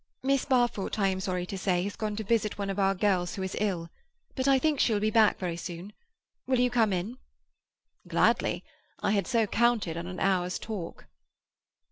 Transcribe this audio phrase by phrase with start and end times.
[0.23, 3.35] "Miss Barfoot, I am sorry to say, has gone to visit one of our girls
[3.35, 3.91] who is ill.
[4.35, 5.09] But I think she will very
[5.55, 6.47] soon be back.
[6.47, 7.19] Will you come in?"
[8.07, 8.63] "Gladly.
[9.03, 11.05] I had so counted on an hour's talk."